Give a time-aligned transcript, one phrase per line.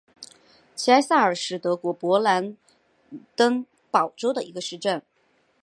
[0.75, 2.57] 齐埃萨尔是德国勃兰
[3.35, 5.03] 登堡州的一个市镇。